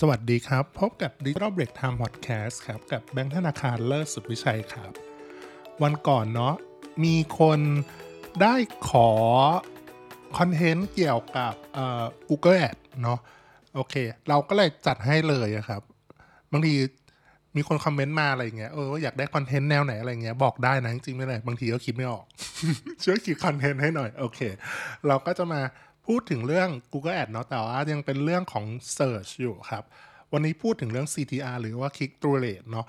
[0.00, 4.92] สวัสดีครับ พบกับ Digital Break Time Podcast ครับ กับแบงค์ธนาคารเลิศสุดวิชัยครับ
[5.82, 6.54] วันก่อนเนาะ
[7.04, 7.60] มีคน
[8.42, 8.54] ได้
[8.88, 9.08] ขอ
[10.38, 13.18] คอนเทนต์เกี่ยวกับอ่อ Google Ad เนาะ
[13.74, 13.94] โอเค
[14.28, 15.82] เราก็เลยจัดให้เลยอะครับ
[16.52, 16.74] บางที
[17.56, 22.24] มีคนคอมเมนต์มาอะไรเงี้ยเออว่าอยากได้คอนเทนต์แนวไหนอะไรเงี้ยบอกได้นะจริงๆไม่เลยบางทีก็คิดไม่ออก
[23.04, 24.40] ช่วยคิดคอนเทนต์ให้หน่อย โอเค
[25.06, 25.60] เราก็จะมา
[26.06, 28.64] พูดถึงเรื่อง Google Ad เนาะแต่ว่ายังเป็นเรื่องของ
[28.96, 29.84] Search อยู่ครับ
[30.32, 32.86] วันนี้พูดถึงเรื่อง CTR หรือว่า Click Through Rate เนาะ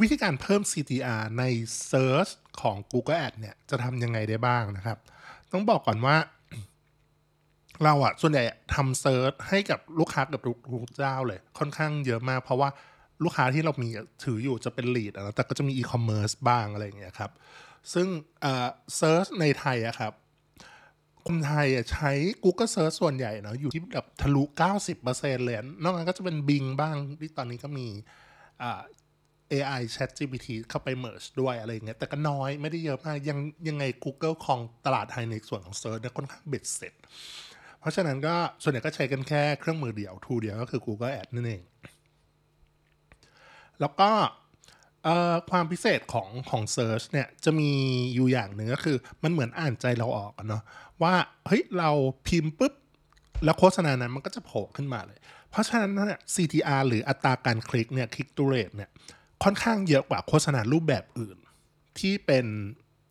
[0.00, 1.44] วิธีการเพิ่ม CTR ใน
[1.90, 4.98] Search ของ Google Ad เนี่ยจะทำยังไงได้บ้างนะครับ
[5.52, 6.16] ต้องบอกก่อนว่า
[7.84, 8.42] เราอะส่วนใหญ่
[8.74, 12.68] ทำ search ให้กับลูกค้าเกือบทุกทุกเจ้าเลย ค่อนข้างเยอะมาก เพราะว่า
[13.24, 13.88] ลูกค้าที่เรามี
[14.24, 17.30] ถืออยู่จะเป็น lead อะนะแต่ก็จะมีอีคอมเมิร์ซบ้างอะไรอย่างเงี้ยครับ
[17.92, 18.08] ซึ่ง
[18.42, 20.12] เซิร์ชในไทยอะครับ
[21.26, 22.10] คนไทยอะใช้
[22.44, 24.42] Google Search ส่วนใหญ่เนาะอยู่ที่แบบทะลุ
[24.94, 27.88] 90%เลยนอกนั้นก็จะเป็น Bing บ้างที่ตอนนี้ก็มี
[28.62, 28.80] อ่า
[29.52, 36.94] AI Chat GPT เข้าไป merge ด้วยอะไรเงี้ยแต่ก็น้อยไม่ได้เยอะมากยังยังไง Google ของตลาดไทยในส่วนของ Search เนี่ยค่อนข้างเบ็ดเสร็จ
[37.80, 41.62] เพราะฉะนั้นก็ส่วนใหญ่ก็ใช้กันแค่เครื่องมือเดียวทูเดียวก็คือ Google Ad นั่นเอง
[43.80, 44.10] แล้วก็
[45.06, 47.70] เอ่อความพิเศษของของ Search เนี่ยจะมี
[48.14, 50.62] อยู่อย่างหนึ่งก็คือมันเหมือนอ่านใจเราออกเนาะ
[51.02, 51.14] ว่า
[51.46, 51.90] เฮ้ยเรา
[52.26, 52.74] พิมพ์ปุ๊บ
[53.44, 55.18] แล้วโฆษณานั้นมันก็จะโผล่ขึ้นมาเลย
[55.50, 58.90] เพราะฉะนั้นเนี่ย CTR หรืออัตราการคลิกเนี่ย click to rate เนี่ย
[59.44, 61.38] ค่อนข้างเยอะกว่าโฆษณารูปแบบอื่น
[61.98, 62.46] ที่เป็น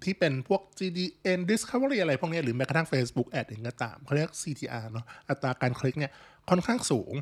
[0.03, 6.11] ที่เป็นพวก GDN Discovery อะไรพวกนี้หรือแม้กระทั่ง Facebook Ad เองก็ตามเขาเรียก CTR เนาะอัตราการคลิกเนี่ย
[6.49, 7.13] ค่อนข้างสูง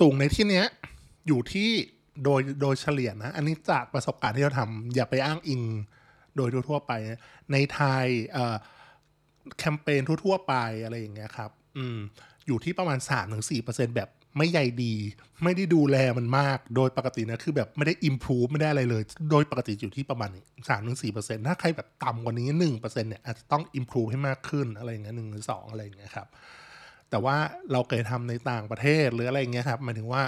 [0.00, 0.66] สูงในที่เนี้ย
[1.26, 1.70] อยู่ที่
[2.24, 5.62] โดยโดยเฉลี่ยนะ อันนี้จากประสบการณ์ที่เราทำอย่าไปอ้างอิง
[6.36, 6.92] โดยทั่วไป
[7.52, 8.06] ในไทย
[9.58, 10.54] แคมเปญทั่ว ๆ ไป
[10.84, 11.98] อะไรอย่างเงี้ยครับ อืม
[12.46, 12.98] อยู่ที่ประมาณ
[13.48, 14.94] 3-4%แบบไม่ใยดี
[15.44, 20.44] ไม่ได้ดูแลมันมาก โดยปกตินะคือแบบไม่ได้ improve ไม่ได้อะไรเลย โดยปกติอยู่ที่ประมาณนี้
[20.94, 26.28] 3-4%ถ้าใครแบบต่ำกว่านี้1%เปอร์เซ็นต์เนี่ยอาจจะต้อง improve ให้มากขึ้นอะไรอย่างเงี้ยหนึ่งหรือสองอะไรอย่างเงี้ยครับ
[27.10, 27.36] แต่ว่า
[27.72, 30.22] เราเคยทำในต่างประเทศหรืออะไรอย่างเงี้ยครับหมายถึงว่า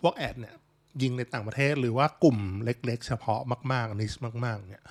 [0.00, 0.54] พวกแอดเนี่ย
[1.02, 3.40] ยิงในต่างประเทศ หรือว่ากลุ่มเล็ก ๆ เฉพาะ
[3.72, 4.12] มากๆนิช
[4.44, 4.84] มาก ๆ เนี่ย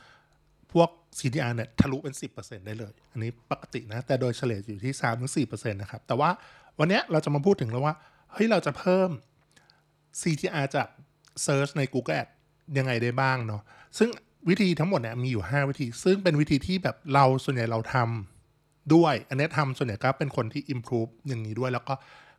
[0.74, 0.90] พวก
[1.20, 4.94] CTR เนี่ยทะลุเป็น 10%ได้เลย อันนี้ปกตินะ แต่โดยเฉลี่ยอยู่ที่
[5.50, 6.30] 3-4%นะครับ แต่ว่า
[6.80, 7.96] วันนี้เราจะมาพูดถึงแล้วว่า
[8.34, 9.10] เฮ้ย เราจะเพิ่ม
[10.22, 10.88] CTR จาก
[11.46, 12.28] Search ใน Google Ad
[12.78, 13.62] ยังไงได้บ้างเนาะ
[13.98, 14.10] ซึ่ง
[14.50, 21.94] วิธีทั้งหมดเนี่ยมีอยู่ 5 วิธี ซึ่งเป็นวิธีที่แบบเราส่วนใหญ่เราทำด้วย อันนี้ทำส่วนใหญ่ก็เป็นคนที่ improve อย่างนี้ด้วย แล้วก็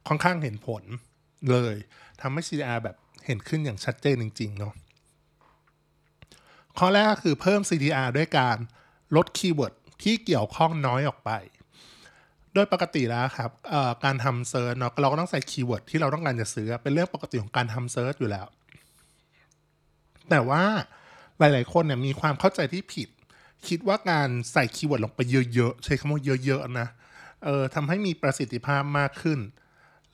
[0.09, 0.83] ค่อนข้างเห็นผล
[1.51, 1.75] เลย
[2.21, 2.97] ทำให้ CTR แบบ
[3.27, 4.75] เห็นขึ้นอย่างชัดเจนจริงๆเนาะ
[6.79, 8.57] ข้อแรกคือเพิ่ม CTR ด้วยการ
[9.17, 11.31] ลด keyword ที่เกี่ยวข้องน้อยออกไป
[12.55, 13.51] โดยปกติแล้วครับ
[14.05, 18.47] การทำ search เนาะเราก็ต้องใส่ keyword ที่เราต้องการจะซื้อ เป็นเรื่องปกติของการทำ search อยู่แล้ว
[20.31, 20.65] แต่ว่า
[21.39, 23.09] หลาย ๆ คนเนี่ยมีความเข้าใจที่ผิด
[23.69, 25.21] คิดว่าการใส่ keyword ลงไป
[25.55, 26.89] เยอะ ๆ ใช้คำว่าเยอะ ๆ นะ
[27.45, 29.39] เออทำให้มีประสิทธิภาพมากขึ้น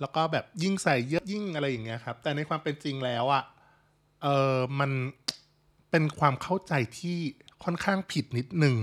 [0.03, 3.45] แล้วก็แบบยิ่งใส่เยอะยิ่งอะไรอย่างเงี้ยครับ แต่ในความเป็นจริงแล้วอะ
[4.23, 4.91] เออมัน
[5.91, 7.19] เป็นความเข้าใจที่
[7.65, 8.77] ค่อนข้างผิดนิดหนึ่ง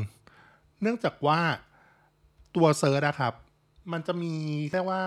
[0.82, 1.40] เนื่องจากว่า
[2.56, 3.34] ตัว search นะครับ
[3.92, 4.34] มันจะมี
[4.72, 5.02] แค่ว่า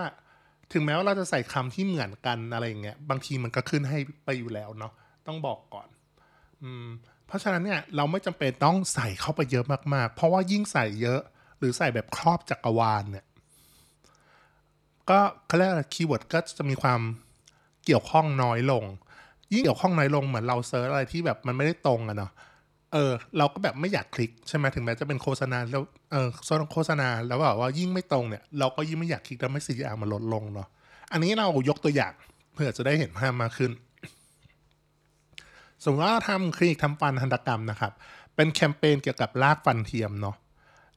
[0.73, 4.93] ถึงแม้ว่าเราจะใส่คำที่เหมือนกันอะไรอย่างเงี้ยบางทีมันก็ขึ้นให้ไปอยู่แล้วเนาะ
[5.27, 5.87] ต้องบอกก่อน
[6.63, 6.87] อืม
[7.27, 11.21] เพราะฉะนั้นเนี่ยเราไม่จำเป็นต้องใส่เข้าไปเยอะมากๆ เพราะว่ายิ่งใส่เยอะ
[11.59, 13.25] หรือใส่แบบครอบจักรวาลเนี่ย
[15.09, 17.01] ก็เขาเรียก keyword ก็จะมีความ
[17.85, 18.83] เกี่ยวข้องน้อยลง
[19.53, 22.31] ยิ่งเกี่ยวข้องน้อยลงเหมือนเรา search อะไรที่แบบมันไม่ได้ตรงอะเนาะ
[22.93, 26.27] เออเราก็แบบไม่อยากคลิกใช่ไหมถึงแม้จะเป็นโฆษณาแล้วเออ
[26.73, 30.67] โฆษณาแล้วแบบว่ายิ่งไม่ตรงเนี่ยเราก็ยิ่งไม่อยากคลิกแล้วไม่ CTR มันลดลงเนาะ
[31.11, 32.13] อันนี้เรายกตัวอย่าง
[32.53, 33.71] เพื่อจะได้เห็นภาพมากขึ้น
[35.83, 37.91] สมมติว่าทำคลินิกทำฟันทันตกรรมนะครับ
[38.35, 40.35] เป็นแคมเปญเกี่ยวกับรากฟันเทียมเนาะ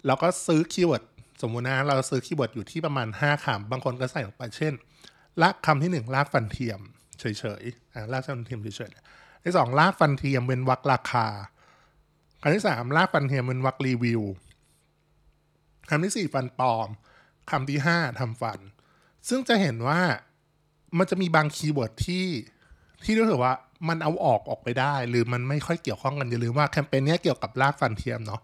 [0.06, 1.04] แล้วก็ซื้อ keyword
[1.42, 4.72] สมมุตินะเราซื้อ keyword อยู่ที่ประมาณ 5คำบางคนก็ใส่ลงไปเช่น
[5.42, 6.80] รากคำที่1รากฟันเทียม
[7.20, 7.24] เฉ
[7.60, 11.26] ยๆอ่ารากฟันเทียมเฉยๆที่สองรากฟันเทียมเว้นวรรคราคา
[12.42, 14.22] คำที่สามรากฟันเทียมเว้นวรรครีวิว
[15.88, 16.88] คำที่สี่ฟันปลอม
[17.50, 18.58] คำที่ห้าทำฟัน
[19.28, 20.00] ซึ่งจะเห็นว่า
[20.98, 22.26] มันจะมีบาง keyword ที่
[23.04, 23.54] ที่รู้สึกว่า
[23.88, 28.40] มันเอาออกออกไปได้ หรือมันไม่ค่อยเกี่ยวข้องกันอย่าลืมว่าแคมเปญเนี้ยเกี่ยวกับรากฟันเทียมเนาะ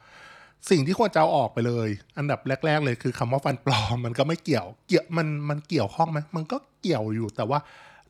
[0.71, 1.89] สิ่งที่ควรจะเอาออกไปเลย
[2.19, 7.59] อันดับแรก ๆ เลยคือคำว่าฟันปลอมมันก็ไม่เกี่ยวเกี่ยวมันมันเกี่ยวข้องไหมมันก็เกี่ยวอยู่แต่ว่า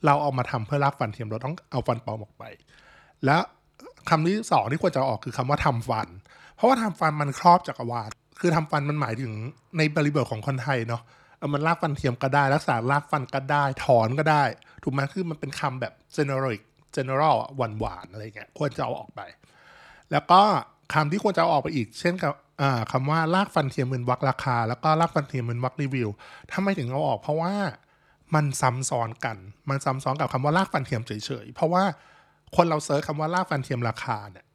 [0.07, 2.45] เราเอามาทำเพื่อรากฟันเทียมเราต้องเอาฟันปลอมออกไป
[3.25, 3.43] แล้ว
[4.09, 6.09] คำที่สองที่ควรจะเอาออกคือคำว่าทำฟัน
[6.57, 8.11] เพราะว่าทำฟันมันครอบจักรวาล
[8.41, 9.33] คือทำฟันมันหมายถึง
[9.77, 11.03] ในบริบทของคนไทยเนาะ
[11.41, 14.43] อมันรากฟันเทียมก็ได้รักษารากฟันก็ได้ถอนก็ได้
[14.83, 16.55] ถูกไหมคือมันเป็นคำแบบ general
[16.97, 19.21] general หว่านหว่านๆอะไรเงี้ยควรจะเอาออกไป
[20.13, 20.43] แล้วก็
[20.95, 26.09] คำที่ควรจะออกไปอีก เช่นกับอ่าคำว่ารากฟันเทียมเว้นวรรคราคา แล้วก็รากฟันเทียมเว้นวรรครีวิว
[26.53, 27.55] ทำไมถึงเอาออก เพราะว่า
[28.35, 29.37] มันซ้ำซ้อนกัน
[29.69, 31.13] มันซ้ำซ้อนกับคำว่ารากฟันเทียมเฉ
[31.45, 31.83] ยๆ เพราะว่า
[32.57, 34.47] คนเรา search คำว่ารากฟันเทียมราคาเนี่ย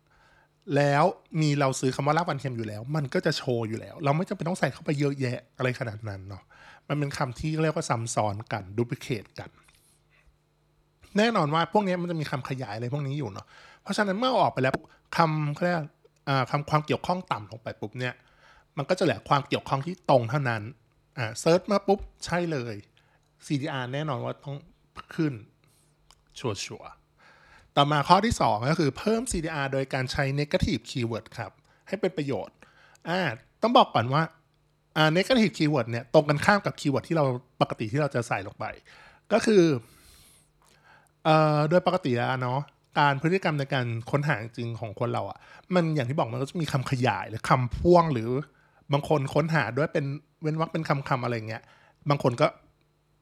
[0.76, 1.04] แล้ว
[1.42, 6.44] มีเราซื้อคำว่ารากฟันเทียมอยู่แล้ว มันก็จะโชว์อยู่แล้ว เราไม่จำเป็นต้องใส่เข้าไปเยอะแยะอะไรขนาดนั้นเนาะ
[6.88, 9.50] มันเป็นคำที่เรียกว่าซ้ำซ้อนกัน duplicate กัน
[11.18, 13.46] แน่นอนว่าพวกนี้มันจะมีคำขยายอะไรพวกนี้อยู่เนาะ
[13.82, 14.74] เพราะฉะนั้นเมื่อออกไปแล้ว
[15.18, 15.86] คำเขาเรียกอ่
[16.52, 18.14] คำความเกี่ยวข้องต่ำลงไปปุ๊บเนี่ย
[18.78, 20.62] มันก็จะเหลือความเกี่ยวข้องที่ตรงเท่านั้น
[21.18, 22.76] อ่า search มาปุ๊บใช่เลย
[23.46, 24.56] CDR แน่นอนว่าต้อง
[25.16, 25.34] ขึ้น
[26.40, 26.48] ชั
[26.80, 31.52] วร์ๆต่อมาข้อที่ 2 ก็คือเพิ่ม CDR โดยการใช้ negative keyword ครับ
[31.88, 32.56] ให้เป็นประโยชน์
[33.10, 33.20] อ่า
[33.62, 34.24] ต้องบอกก่อนว่า
[34.98, 37.26] อ่า negative keyword เนี่ยตรงกันข้ามกับ keyword ที่เรา
[37.62, 38.66] ปกติที่เราจะใส่ลงไป
[39.34, 39.64] ก็คือ
[41.24, 42.60] เอ่อโดยปกติแล้วเนาะ
[43.00, 45.38] การพฤติกรรมในการค้นหาจริงของคนเราอะ่ะ
[45.76, 48.30] มันอย่างที่บอกมันก็จะมีคำขยายหรือคำพ่วงหรือ
[48.94, 50.06] บางคนค้นหาด้วยเป็น
[50.42, 51.64] เว้นวรรคเป็นคำคำๆอะไรเงี้ย
[52.10, 52.48] บางคนก็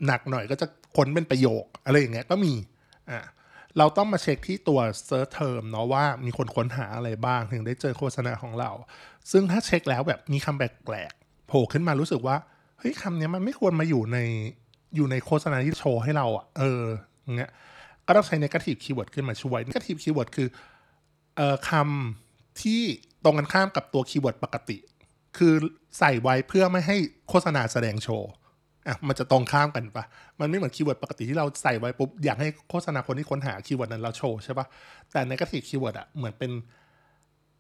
[0.06, 0.68] หนักหน่อยก็จะ
[0.98, 2.54] ค้นเป็นประโยคอะไรอย่างเงี้ยก็มี
[3.10, 3.20] อ่า
[3.78, 8.72] เราต้องมาเช็คที่ตัว search term เนาะว่ามีคนค้นหาอะไรบ้างถึงได้เจอโฆษณาของเรา
[9.32, 12.36] ซึ่งถ้าเช็คแล้วแบบมีคำแปลกๆโผล่ขึ้นมารู้สึกว่า
[12.80, 14.18] เฮ้ยคำเนี้ยมันไม่ควรมาอยู่ใน
[14.96, 16.84] อยู่ในโฆษณาที่โชว์ให้เราอะ่ะเออ
[17.24, 17.52] อย่างเงี้ย
[18.08, 20.48] ก็ต้องใช้ negative keyword ขึ้นมาช่วย negative keyword คือ
[21.36, 22.82] เอ่อคำที่
[23.24, 24.78] ตรงกันข้ามกับตัว keyword ปกติ
[25.38, 25.54] คือ
[26.00, 26.98] ใส่ไว้เพื่อไม่ให้
[27.30, 28.30] โฆษณาแสดงโชว์
[28.88, 30.06] อะมันจะตรงข้ามกันปะ
[30.40, 34.66] มันไม่เหมือน keyword ปกติที่เราใส่ไว้ปุ๊บอยากให้โฆษณาคนที่ค้นหา keyword นั้นเราโชว์ใช่ปะ
[35.12, 36.52] แต่ negative keyword อะเหมือนเป็น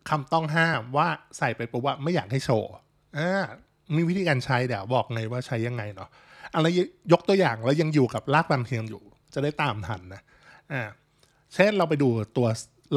[0.10, 1.08] คำต้องห้ามว่า
[1.38, 2.70] ใส่ไปปุ๊บว่าไม่อยากให้โชว์
[3.18, 3.44] อ่า
[3.96, 6.10] มีวิธีการใช้เดี๋ยวบอกไงว่าใช้ยังไงเนาะ
[6.56, 6.66] อะไร
[7.12, 9.04] ยกตัวอย่างแล้วยังอยู่กับรากฟันเทียมอยู่
[9.34, 10.22] จะได้ตามทันนะ
[10.74, 10.84] อ่า
[11.56, 12.48] เช่นเราไปดูตัว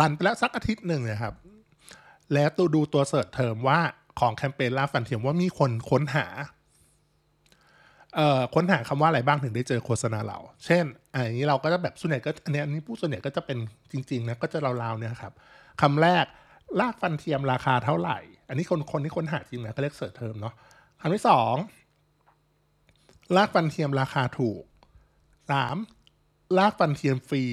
[0.01, 1.35] run ไปแล้วสักอาทิตย์หนึ่งเลยครับ
[2.35, 3.81] แล้วตัวดูตัว search term ว่า
[4.21, 6.27] ของแคมเปญรากฟันเทียมว่ามีคนค้นหา
[8.15, 10.85] เอ่อค้นหาคำว่าอะไรบ้างถึงได้เจอโฆษณาเรา เช่น
[11.15, 13.59] อะอย่างนี้เราก็จะแบบส่วนใหญ่ก็อันนี้อันนี้ผู้ส่วนใหญ่ก็จะเป็น
[13.93, 15.33] จริงๆนะก็จะราวๆเนี่ยครับ
[15.81, 16.25] คำแรก
[16.81, 18.19] รากฟันเทียมราคาเท่าไหร่
[18.49, 20.55] อันนี้คนคนที่ค้นหาจริงนะก็เรียก search term เนาะ
[21.01, 21.55] คำที่สอง
[23.37, 24.63] รากฟันเทียมราคาถูก
[25.51, 25.77] สาม
[26.59, 27.45] รากฟันเทียมฟรี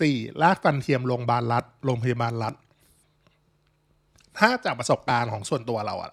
[0.00, 2.54] สี่รากฟันเทียมโรงพยาบาลรัฐโรงพยาบาลรัฐ
[4.38, 6.12] ถ้าจากประสบการณ์ของส่วนตัวเราอะ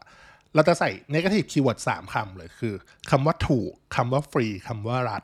[0.56, 2.74] เราจะใส่ negative keyword สามคำเลยคือ
[3.10, 5.24] คำว่าถูกคำว่าฟรีคำว่ารัฐ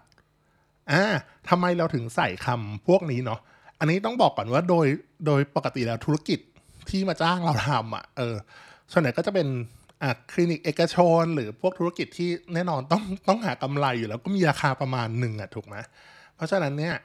[0.92, 1.04] อ่า
[1.50, 3.39] ทำไมเราถึงใส่คำพวกนี้เนาะ
[3.80, 4.88] อันนี้ต้องบอกก่อนว่าโดย
[5.25, 6.39] โดยปกติแล้วธุรกิจ
[6.89, 8.36] ที่มาจ้างเราทำอะเออ
[8.92, 9.48] ส่วนใหญ่ก็จะเป็น
[10.04, 15.75] อะคลินิกเอกชน หรือพวกธุรกิจที่แน่นอนต้องต้องหากำไรอยู่แล้วก็มีราคาประมาณหนึ่งอะถูกไหม
[16.40, 16.96] เพราะฉะนั้นเนี่ย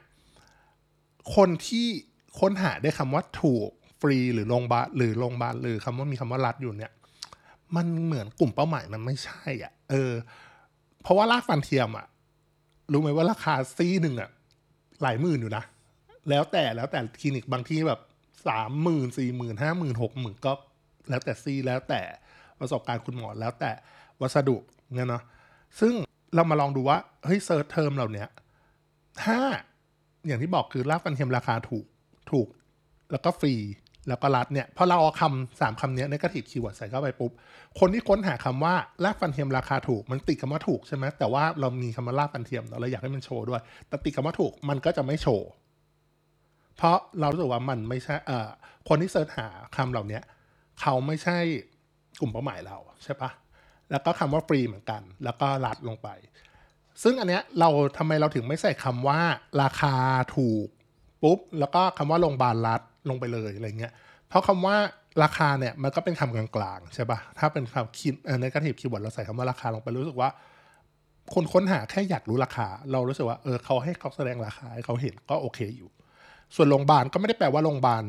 [1.35, 1.87] คนที่
[2.39, 3.69] ค้นหาได้คำว่าถูก
[4.01, 6.91] ฟรีหรือโรงพยาบาลหรือโรงพยาบาลหรือคำว่ามีคำว่ารัฐอยู่เนี่ย
[7.75, 10.11] มันเหมือนกลุ่มเป้าหมายมันไม่ใช่อะ เออ
[11.01, 12.05] เพราะว่าลากฟันเทียมอะ
[12.91, 14.29] รู้ไหมว่าราคาซี่หนึ่งอะ
[15.01, 15.63] หลายหมื่นอยู่นะ
[16.29, 17.99] แล้วแต่แล้วแต่คลินิกบางที่แบบ
[18.47, 20.53] สามหมื่นสี่หมื่นห้าหมื่นหกหมื่นก็
[21.09, 22.01] แล้วแต่ซี่แล้วแต่
[22.59, 23.71] ประสบการณ์คุณหมอแล้วแต่
[24.21, 24.57] วัสดุ
[24.93, 25.23] เนี่ยเนาะ
[25.79, 25.93] ซึ่ง
[26.35, 28.27] เรามาลองดูว่าเฮ้ย search term เหล่าเนี้ย
[29.21, 29.37] ถ้า
[30.27, 31.85] อย่างที่บอกคือรากฟันเทียมราคาถูก
[32.31, 32.47] ถูก
[33.11, 33.53] แล้วก็ฟรี
[34.09, 37.31] แล้วก็รัฐเนี่ยพอเราเอาคำสามคำนี้ negative keyword ใส่เข้าไปปุ๊บ
[37.79, 45.47] คนที่ค้นหาคำว่ารากฟันเทียมราคาถูก มันติดคำว่าถูกใช่ไหมแต่ว่าเรามีคำว่ารากฟันเทียมเราอยากให้มันโชว์ด้วย แต่ติดคำว่าถูกมันก็จะไม่โชว์
[46.77, 48.49] เพราะเรารู้สึกว่ามันไม่ใช่เอ่อ
[48.89, 50.19] คนที่ search หาคำเหล่านี้
[50.81, 51.37] เขาไม่ใช่
[52.19, 53.29] กลุ่มเป้าหมายเราใช่ปะ
[53.91, 56.09] แล้วก็คำว่าฟรีเหมือนกัน แล้วก็รัฐลงไป
[57.03, 59.19] ซึ่งอันเนี้ยเราทำไมเราถึงไม่ใส่คำว่า
[59.61, 59.95] ราคา
[60.35, 60.67] ถูก
[61.23, 63.93] ปุ๊บแล้วก็คำว่าโรงพยาบาลรัฐลงไปเลยอะไรเงี้ย
[64.27, 64.75] เพราะคำว่า
[65.23, 70.29] ราคาเนี่ยมันก็เป็นคำกลางๆใช่ปะถ้าเป็นคำคิด negative keyword เราใส่คำว่าราคาลงไปรู้สึกว่า
[71.33, 75.89] คนค้นหาแค่อยากรู้ราคา เรารู้สึกว่าเออเขาให้เขาแสดงราคาให้เขาเห็นก็โอเคอยู่
[76.55, 78.03] ส่วนโรงพยาบาลก็ไม่ได้แปลว่าโรงพยาบาล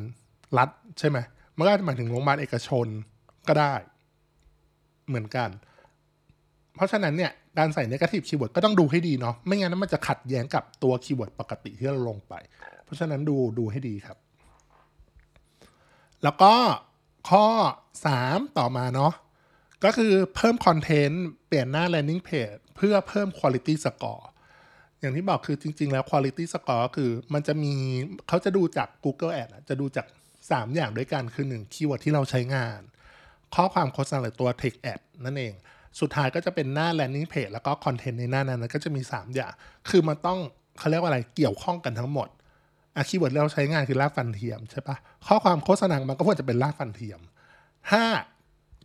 [0.59, 1.19] รัฐใช่ไหม
[1.57, 2.87] มันก็หมายถึงโรงพยาบาลเอกชน
[3.49, 3.75] ก็ได้
[5.09, 5.49] เหมือนกัน
[6.75, 12.34] เพราะฉะนั้นเนี่ย การใส่ negative keyword ก็ต้องดูให้ดีเนาะไม่งั้นมันจะขัดแย้งกับตัวคีย์เวิร์ดปกติที่เราลงไป
[12.84, 14.18] เพราะฉะนั้นดูดูให้ดีครับ
[16.22, 16.52] แล้วก็
[17.30, 17.46] ข้อ
[18.02, 19.12] 3 ต่อมาเนาะ
[19.84, 24.25] ก็คือเพิ่ม content เปลี่ยนหน้า landing page เพื่อเพิ่ม quality score
[25.00, 27.75] อย่างที่บอกคือจริง ๆ แล้ว quality score คือมันจะมี
[28.28, 30.06] เขาจะดูจาก Google Ad อะจะดูจาก
[30.40, 32.80] 3 อย่างด้วยกันคือ 1 keyword ที่เราใช้งาน
[33.54, 35.54] ข้อความโฆษณาหรือตัว text ad นั่นเอง
[36.00, 39.52] สุดท้ายก็จะเป็นหน้า landing page แล้วก็ content ในหน้านั้นก็จะมี 3 อย่าง
[39.88, 40.38] คือมันต้อง
[40.78, 42.28] เขาเรียกว่าอะไรเกี่ยวข้องกันทั้งหมด
[42.96, 47.20] อะ keyword เราใช้งานคือรากฟันเทียมใช่ปะข้อความโฆษณา มันก็ควรจะเป็นรากฟันเทียม
[47.90, 48.02] ถ้า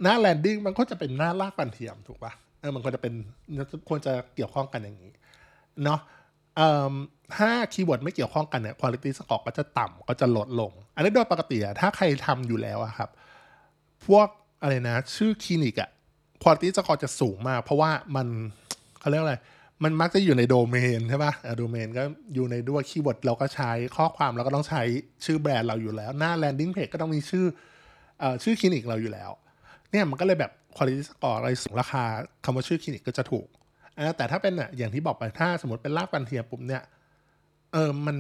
[0.04, 3.14] หน้า landing มันก็จะเป็นหน้ารากฟันเทียมถูกปะเออมันควรจะเป็น
[3.90, 5.12] ควรจะเกี่ยวข้องกันอย่างนี้
[5.84, 6.00] เนาะ
[7.36, 13.10] ถ้า keyword ไม่เกี่ยวข้องกันเนี่ย quality score ก็จะต่ำก็จะลดลง อันนี้โดยปกติอะถ้าใครทำอยู่แล้วอะครับ
[14.06, 14.28] พวก
[14.62, 15.90] อะไรนะ ชื่อคลินิกอะ
[16.42, 18.28] quality score จะสูงมาก เพราะว่ามัน
[19.00, 19.36] เขาเรียกอะไร
[19.84, 22.04] มันมักจะอยู่ในโดเมนใช่ปะ่ะโดเมนก็
[22.36, 24.82] อยู่ในด้วย keyword เราก็ใช้ข้อความเราก็ต้องใช้
[25.26, 27.46] ชื่อแบรนด์เราอยู่แล้ว หน้า landing page ก็ต้องมีชื่อ
[28.22, 29.32] อชื่อคลินิกเราอยู่แล้ว
[29.92, 32.04] เนี่ยมันก็เลยแบบ quality score อะไรสูงราคา
[32.46, 33.48] คำว่าชื่อคลินิกก็จะถูก
[34.18, 36.84] แต่ถ้าเป็นอะอย่างที่บอกไปถ้าสมมติเป็นรากฟันเทียมปุ๊บเนี่ย
[37.74, 38.18] เออมัน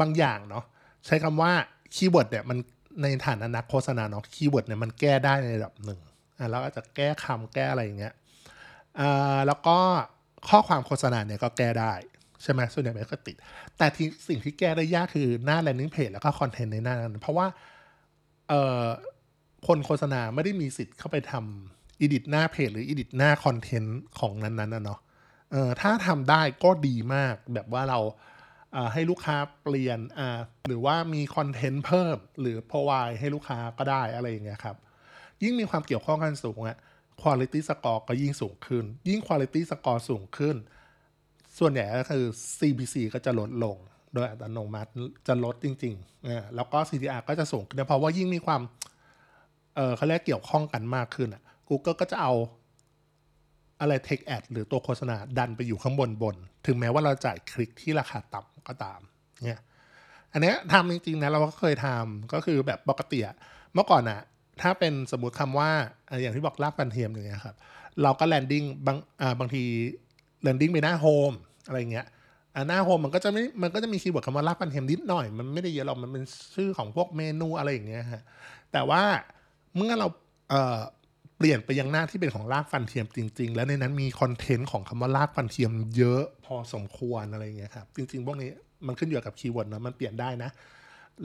[0.00, 0.64] บางอย่างเนาะ
[1.06, 1.52] ใช้คำว่า
[1.94, 2.58] keyword เนี่ยมัน
[3.02, 6.00] ในฐานะนักโฆษณาเนาะ keyword เนี่ยมันแก้ได้ในระดับหนึ่ง
[6.38, 8.14] อ่าแล้วอาจจะแก้คำแก้อะไรอย่างเงี้ย
[9.00, 9.78] อ่าแล้วก็
[10.48, 11.92] ข้อความโฆษณาเนี่ยก็แก้ได้
[12.42, 13.36] ใช่ไหมส่วนใหญ่มันก็ติด
[13.78, 17.46] แต่ที่สิ่งที่แก้ได้ยากคือหน้า landing page แล้วก็ content ในหน้านั้น เพราะว่า
[19.66, 25.00] คนโฆษณาไม่ได้มีสิทธิ์เข้าไปทำ edit หน้าเพจหรือ edit หน้า content ของนั้นๆนะเนาะ
[25.52, 28.00] เอ่อถ้าทำได้ก็ดีมากแบบว่าเรา
[28.92, 30.00] ให้ลูกค้าเปลี่ยน
[30.66, 34.76] หรือว่ามี content เพิ่มหรือ provide ให้ลูกค้าก็ได้อะไรอย่างเงี้ยครับ
[35.42, 36.78] ยิ่งมีความเกี่ยวข้องกันสูงอะ
[37.22, 40.56] quality score ก็ยิ่งสูงขึ้น ยิ่ง quality score สูงขึ้น
[41.58, 42.24] ส่วนใหญ่ก็คือ
[42.58, 43.76] CPC ก็จะลดลง
[44.14, 44.90] โดยอัตโนมัติ
[45.26, 48.60] จะลดจริงๆแล้วก็ CTR ก็จะสูงขึ้นเพราะว่ายิ่งมีความ
[49.76, 52.32] เออเขาเรียกเกี่ยวข้องกันมากขึ้นอะ Google ก็จะเอา
[53.80, 59.00] อะไร Take Ad หรือตัวโฆษณาดันไปอยู่ข้างบนบน ถึงแม้ว่าเราจ่ายคลิกที่ราคาต่ำก็ตาม
[59.46, 59.62] เนี่ย
[60.32, 63.18] อันนี้ทำจริงๆนะเราก็เคยทำก็คือแบบปกติ
[63.74, 64.20] เมื่อก่อนอะ
[64.62, 65.70] ถ้าเป็นสมมติคำว่า
[66.22, 67.56] อย่างที่บอกรากฟันเทียมอย่างเงี้ยครับ
[68.02, 68.96] เราก็ landing บาง
[69.40, 69.62] บางที
[70.42, 71.32] landing ไปหน้า home
[71.66, 72.06] อะไรเงี้ย
[72.68, 76.24] หน้า home มันก็จะไม่ มันก็จะมี keyword คำว่ารากฟันเทียมนิดหน่อย มันไม่ได้เยอะหรอกมันเป็น
[76.54, 78.22] ชื่อของพวกเมนูอะไรอย่างเงี้ยฮะ
[78.72, 79.02] แต่ว่า
[79.76, 80.08] เมื่อเรา
[80.50, 88.50] เเปลี่ยนไปยังหน้าที่เป็นของรากฟันเทียมจริง ๆ แล้วในนั้นมี content ของคำว่ารากฟันเทียมเยอะพอสมควรอะไรเงี้ยครับจริงๆพวกนี้
[88.86, 90.50] มันขึ้นอยู่กับคีย์เวิร์ดนะมันเปลี่ยนได้นะ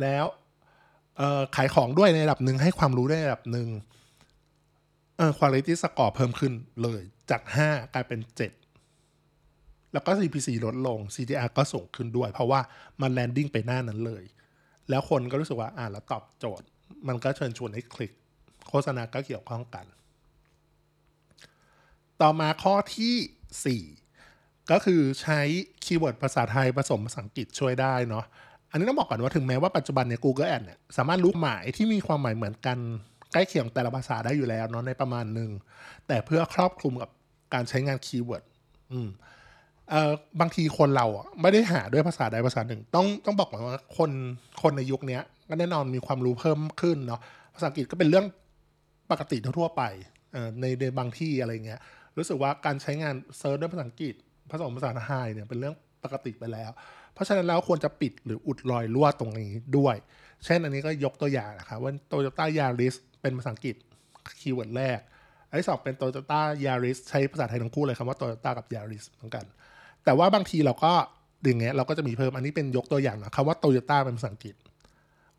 [0.01, 0.25] แล้ว
[1.55, 3.67] ขายของด้วยในระดับหนึ่งให้ความรู้ได้ในระดับหนึ่ง
[5.17, 6.53] เออ quality score เพิ่มขึ้น
[6.83, 12.59] เลยจาก 5 กลายเป็น 7 แล้วก็ CPC ลดลง CTR ก็สูงขึ้นด้วย เพราะว่า
[13.01, 14.23] มันแลนดิ้งไปหน้านั้นเลย
[14.89, 16.67] แล้วคนก็รู้สึกว่าอ่านแล้วตอบโจทย์
[17.07, 18.11] มันก็เชิญชวนให้คลิก
[18.69, 19.85] โฆษณาก็เกี่ยวข้องกัน
[22.21, 25.39] ต่อมาข้อที่ 4 ก็คือใช้
[25.83, 28.25] keyword ภาษาไทยผสมภาษาอังกฤษช่วยได้เนาะ
[28.73, 32.77] อันนี้ต้องบอกก่อนว่าถึงแม้ว่าปัจจุบันเนี่ย Google Ads เนี่ยสามารถรู้หมายที่มีความหมายเหมือนกัน
[33.33, 35.49] ใกล้เคียงแต่ละภาษาได้อยู่แล้วเนาะในประมาณหนึ่ง
[36.07, 37.09] แต่เพื่อครอบคลุมกับ
[37.53, 38.43] การใช้งาน keyword
[38.91, 39.09] อืม
[39.89, 44.11] เอ่อบางทีคนเราอะไม่ได้หาด้วยภาษาใดภาษาหนึ่ง ต้องต้องบอกก่อนว่าคน
[44.61, 47.21] คนในยุคนี้ก็แน่นอนมีความรู้เพิ่มขึ้นเนาะ
[47.55, 48.25] ภาษาอังกฤษก็เป็นเรื่อง
[49.11, 49.83] ปกติทั่วไป
[50.33, 51.79] เอ่อในในบางที่อะไรเงี้ย
[52.17, 54.15] รู้สึกว่าการใช้งาน search ด้วยภาษาอังกฤษ
[54.51, 56.71] ผสมภาษาไทยเนี่ยเป็นเรื่องปกติไปแล้ว
[57.13, 59.95] เพราะฉะนั้นแล้วควรจะปิดหรืออุดรอยรั่วตรงนี้ด้วย
[60.45, 63.75] เช่นอันนี้ก็ยกตัวอย่างนะครับว่า Toyota Yaris เป็นภาษาอังกฤษ
[64.39, 64.99] keyword แรก
[65.49, 69.45] อันที่สองเป็น Toyota Yaris ใช้ภาษาไทยทั้งคู่เลยคำว่า Toyota กับ Yaris เหมือนกัน
[70.05, 70.91] แต่ว่าบางทีเราก็
[71.45, 74.55] อย่างเงี้ยเราก็จะมีเพิ่มอันนี้เป็นยกตัวอย่างนะคำว่า Toyota เป็นภาษาอังกฤษ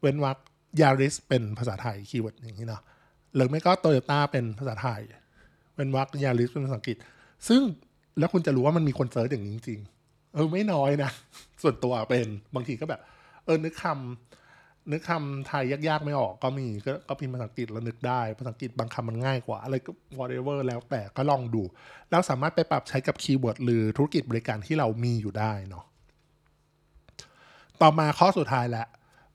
[0.01, 0.39] เว้นวรรค
[0.81, 2.83] Yaris เป็นภาษาไทย keyword อย่างนี้เนาะ
[3.35, 5.01] หรือไม่ก็ Toyota เป็นภาษาไทย
[5.75, 6.97] เว้นวรรค Yaris เป็นภาษาอังกฤษ
[7.49, 7.61] ซึ่ง
[8.19, 9.81] แล้วคุณจะรู้ว่ามันมีคน search อย่างนี้จริง
[10.35, 11.11] เออไม่น้อยนะ
[11.63, 13.01] ส่วนตัวเป็นบางทีก็แบบ
[13.45, 21.63] เออนึกคำนึกคำไทยยากๆไม่ออกก็มีก็ก็พิมพ์ภาษาอังกฤษแล้วนึกได้ภาษาอังกฤษบางคำมันง่ายกว่า อะไรก็ whatever แล้วแต่ก็ลองดู
[22.11, 25.85] แล้วสามารถไปปรับใช้กับ keyword หรือธุรกิจบริการที่เรามีอยู่ได้เนาะ
[27.81, 28.87] ต่อมาข้อสุดท้ายแหละ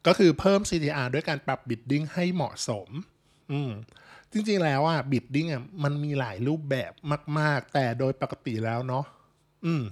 [0.08, 2.90] ก็คือเพิ่ม CTR ด้วยการปรับ bidding ให้เหมาะสม
[3.52, 3.72] อืม
[4.32, 6.92] จริงๆแล้วอะ bidding อะมันมีหลายรูปแบบ
[7.40, 9.06] มาก ๆ แต่โดยปกติแล้วเนาะ
[9.66, 9.84] อืม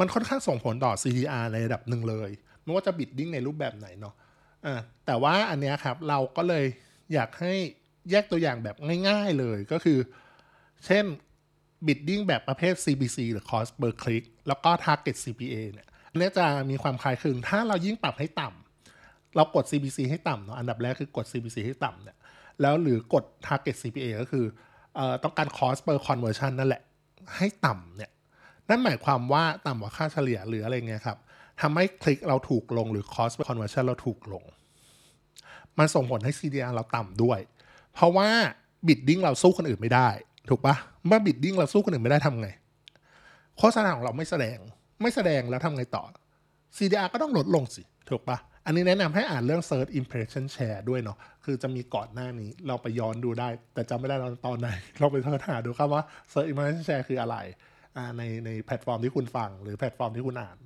[0.00, 2.30] มันค่อนข้างส่งผลต่อ CTR ในระดับหนึ่งเลย
[2.62, 6.64] ไม่ว่าจะ bidding ในรูปแบบไหนเนาะะแต่ว่าอันนี้ครับเราก็เลย
[7.14, 7.52] อยากให้
[8.10, 8.76] แยกตัวอย่างแบบ
[9.08, 9.98] ง่ายๆเลยก็คือ
[10.86, 11.04] เช่น
[11.86, 15.88] bidding แบบประเภท CPC หรือ cost per click แล้วก็ target CPA เนี่ย
[16.18, 22.16] นนี้จะมีความคล้ายคลึง ถ้าเรายิ่งปรับให้ต่ำเรากด CPC ให้ต่ำเนาะอันดับแรกคือกด CPC ให้ต่ำเนี่ย
[22.60, 24.44] แล้วหรือกด target CPA ก็คือ
[24.98, 26.82] อต้องการ cost per conversion นั่นแหละ
[27.36, 28.10] ให้ต่ำเนี่ย
[28.68, 31.18] นั่นหมายความว่าต่ำกว่าค่าเฉลี่ยหรืออะไรเงี้ยครับ
[31.60, 34.44] ทำให้คลิกเราถูกลงหรือ cost per conversion เราถูกลง
[35.78, 37.38] มันส่งผลให้ CDR เราต่ำด้วย
[37.94, 38.28] เพราะว่า
[38.86, 40.08] bidding เราสู้คนอื่นไม่ได้
[40.48, 40.74] ถูกปะ
[41.06, 42.48] เมื่อบิดดิ้งเราสู้คนอื่นไม่ได้ทำไง
[43.58, 44.58] โฆษณาของเราไม่แสดง
[45.02, 46.04] ไม่แสดงแล้วทำไงต่อ
[46.76, 57.04] CDR ก็ต้องลดลงสิ ถูกปะอันนี้แนะนำให้อ่านเรื่อง Search Impression Share ด้วยเนาะ คือจะมีก่อนหน้านี้เราไปย้อนดูได้ แต่จำไม่ได้ตอนไหน เราไป search หาดูครับว่า Search Impression Share
[57.08, 57.36] คืออะไร
[58.18, 60.56] ในในแพลตฟอร์มที่คุณฟัง หรือแพลตฟอร์มที่คุณอ่าน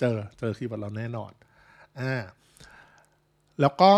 [0.00, 1.32] เจอเจอ keyword เราแน่นอน
[2.00, 2.22] อ่า
[3.60, 3.92] แล้วก็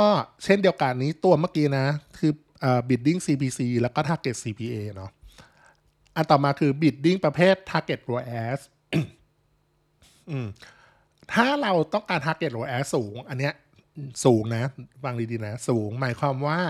[0.44, 1.86] เช่นเดียวกันนี้ตัวเมื่อกี้นะ
[2.18, 2.32] คือ
[2.64, 5.10] อ่า bidding CPC แล้วก็ target CPA เนาะ
[6.16, 8.60] อันต่อมาคือ bidding ประเภท target ROAS
[10.30, 10.48] อืม
[11.32, 13.54] ถ้าเราต้องการ target ROAS สูง อันเนี้ย
[14.24, 14.64] สูงนะ
[15.04, 16.60] ฟังดีๆนะ สูงหมายความว่า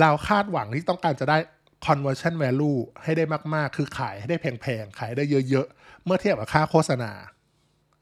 [0.00, 1.38] เราคาดหวังที่ต้องการจะได้
[1.86, 7.12] conversion value ให้ได้มาก ๆ คือขายให้ได้แพง ๆ ขายได้เยอะ ๆ เมื่อเทียบกับค่าโฆษณา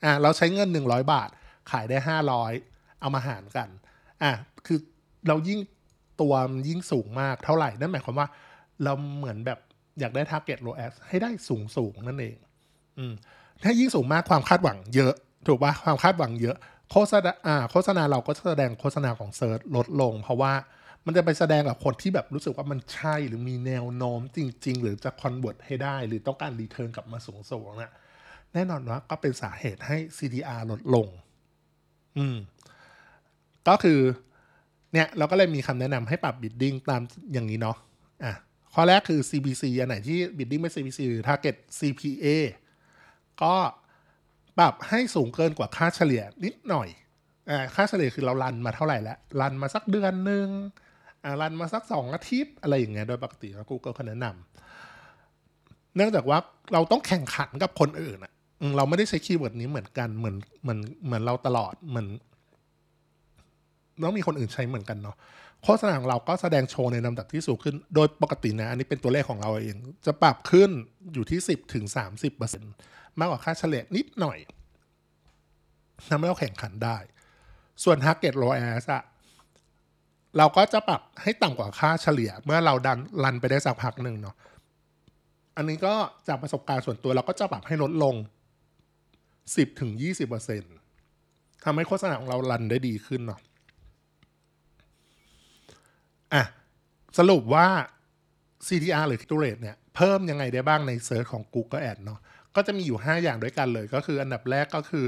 [0.04, 1.28] อะเราใช้เงิน 100 บาท
[1.70, 1.98] ขายได้
[2.48, 3.68] 500 เอามาหารกัน
[4.22, 4.32] อะ
[4.66, 4.78] คือ
[5.28, 5.60] เรายิ่ง
[6.20, 6.34] ตัว
[6.68, 8.28] ยิ่งสูงมากเท่าไหร่ นั่นหมายความว่า
[8.84, 9.58] เราเหมือนแบบ
[10.00, 12.36] อยากได้ target ROAS ให้ได้สูงสูงๆนั่นเอง
[12.98, 13.12] อืม
[13.62, 15.14] ถ้ายิ่งสูงมากความคาดหวังเยอะ
[15.46, 16.56] ถูกปะความคาดหวังเยอะ
[16.92, 20.52] โฆษณาอ่าโฆษณาเราก็แสดงโฆษณาของ search ลดลง เพราะว่า
[21.06, 27.92] มันจะไปแสดงกับคนที่แบบรู้สึกว่ามันใช่หรือมีแนวโน้มจริง ๆ หรือจะ convert ให้ได้ หรือต้องการ return กลับมาสูงสูงๆนะ
[28.54, 31.06] แน่นอนว่าก็เป็นสาเหตุให้ CTR ลดลง
[32.18, 32.36] อืม
[33.68, 34.00] ก็คือ
[34.92, 37.76] เนี่ยเราก็เลยมีคำแนะนำให้ปรับ bidding ตามอย่างนี้เนาะ
[38.24, 38.32] อะ
[38.74, 42.26] ข้อแรกคือ CPC อันไหนที่ bidding ไม่ CPC หรือ target CPA
[43.42, 43.54] ก็
[44.58, 46.88] ปรับให้สูงเกินกว่าค่าเฉลี่ยนิดหน่อย
[47.50, 50.48] อ่าค่าเฉลี่ยคือเรารันมาเท่าไหร่แล้ว รันมาสักเดือนหนึ่ง
[51.40, 56.38] รันมาสักสองอาทิตย์ อะไรอย่างเงี้ยโดยปกติแล้ว Google เขาแนะนำเนื่องจากว่า
[56.72, 58.32] เราต้องแข่งขันกับคนอื่นอะ
[58.76, 62.08] เราไม่ได้ใช้คีย์เวิร์ดนี้เหมือนกันเหมือนเหมือนเหมือนเราตลอดเหมือน
[64.04, 65.16] ต้องมีคนอื่นใช้เหมือนกันเนาะ
[65.64, 70.70] โฆษณาของเราก็แสดงโชว์ในลำดับที่สูงขึ้น โดยปกตินะ อันนี้เป็นตัวเลขของเราเอง จะปรับขึ้น
[71.12, 71.84] อยู่ที่ 10ถึง
[72.52, 74.38] 30%มากกว่าค่าเฉลี่ยนิดหน่อย
[76.08, 76.98] ทำให้เราแข่งขันได้
[77.84, 79.02] ส่วน target ROAS อะ
[80.38, 84.34] เราก็จะปรับให้ต่ำกว่าค่าเฉลี่ย เมื่อเราดันรันไปได้สักพักหนึ่งเนาะ
[85.56, 85.94] อันนี้ก็
[86.28, 88.14] จากประสบการณ์ส่วนตัวเราก็จะปรับให้ลดลง
[88.96, 89.90] 10ถึง
[90.78, 93.40] 20%ทำให้โฆษณาของเรา run ได้ดีขึ้นเนาะ
[96.34, 96.42] อะ
[97.18, 97.66] สรุปว่า
[98.66, 102.18] CTR หรือ click rate เนี่ยเพิ่มยังไงได้บ้างในเซิร์ชของ Google Ad เนาะ
[102.56, 105.04] ก็จะมีอยู่ 5 อย่างด้วยกันเลยก็คืออันดับแรกก็คือ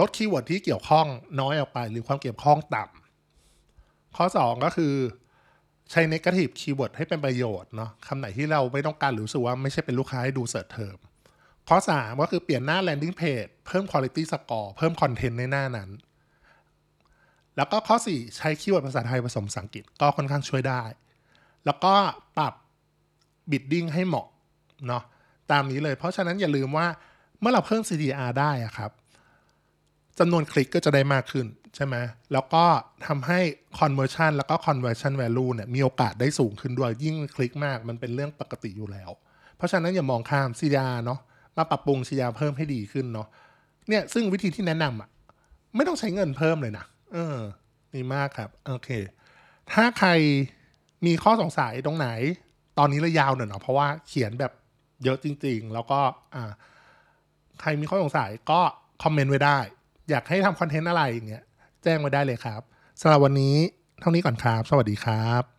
[0.00, 1.06] ลด keyword ที่เกี่ยวข้อง
[1.40, 3.07] น้อยออกไป หรือความเกี่ยวข้องต่ำ
[4.16, 4.94] ข้อ 2 ก็คือ
[5.90, 10.96] ใช้ negative keyword ให้เป็นประโยชน์เนาะคำไหนที่เราไม่ต้องการหรือรู้สึกว่าไม่ใช่เป็นลูกค้าให้ดู search term
[11.68, 15.90] ข้อ 3 ก็คือเปลี่ยนหน้า landing page เพิ่ม quality score เพิ่มคอนเทนต์ในหน้านั้น
[17.56, 20.82] แล้วก็ข้อ 4 ใช้ keyword ภาษาไทยผสมภาษาอังกฤษก็ค่อนข้างช่วยได้
[21.66, 21.94] แล้วก็
[22.38, 22.54] ปรับ
[23.50, 24.28] bidding ให้เหมาะ
[24.86, 25.02] เนาะ
[25.50, 26.86] ตามนี้เลย เพราะฉะนั้นอย่าลืมว่า
[27.40, 28.90] เมื่อเราเพิ่ม CTR ได้อะครับ
[30.18, 31.96] จำนวนคลิกก็จะได้มากขึ้นใช่ไหม
[32.32, 32.64] แล้วก็
[33.06, 33.40] ทำให้
[33.80, 39.10] conversion แล้วก็ conversion value เนี่ยมีโอกาสได้สูงขึ้นด้วยยิ่งคลิกมากมันเป็นเรื่องปกติอยู่แล้ว
[39.56, 41.20] เพราะฉะนั้นอย่ามองข้าม CDR เนาะ
[41.56, 43.26] มาปรับปรุง CDR เพิ่มให้ดีขึ้นเนาะ
[43.88, 45.08] เนี่ยซึ่งวิธีที่แนะนำอะ
[45.76, 47.38] ไม่ต้องใช้เงินเพิ่มเลยนะเออ
[47.94, 48.90] ดีมากครับโอเค
[49.72, 50.10] ถ้าใคร
[51.06, 52.08] มีข้อสงสัยตรงไหน
[52.78, 54.52] ตอนนี้เลยยาวหน่อยเนาะเพราะว่าเขียนแบบ
[55.04, 56.00] เยอะจริง ๆ แล้วก็
[56.34, 56.52] อ่า
[57.60, 58.60] ใครมีข้อสงสัยก็
[59.02, 59.58] คอมเมนต์ไว้ได้
[60.10, 61.44] อยากให้ทำคอนเทนต์อะไรอย่างเงี้ย
[61.82, 62.60] แจ้งไว้ได้เลยครับ
[63.00, 63.56] สำหรับวันนี้
[64.00, 65.57] เท่านี้ก่อนครับ สวัสดีครับ